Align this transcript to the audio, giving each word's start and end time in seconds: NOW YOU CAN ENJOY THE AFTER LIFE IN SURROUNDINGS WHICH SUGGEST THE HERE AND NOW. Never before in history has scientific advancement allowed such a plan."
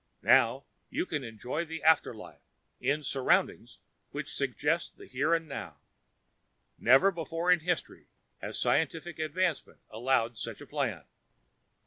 NOW 0.23 0.65
YOU 0.89 1.05
CAN 1.05 1.23
ENJOY 1.23 1.63
THE 1.63 1.83
AFTER 1.83 2.11
LIFE 2.15 2.41
IN 2.79 3.03
SURROUNDINGS 3.03 3.77
WHICH 4.09 4.33
SUGGEST 4.33 4.97
THE 4.97 5.05
HERE 5.05 5.35
AND 5.35 5.47
NOW. 5.47 5.75
Never 6.79 7.11
before 7.11 7.51
in 7.51 7.59
history 7.59 8.07
has 8.39 8.57
scientific 8.59 9.19
advancement 9.19 9.77
allowed 9.91 10.39
such 10.39 10.59
a 10.59 10.65
plan." 10.65 11.03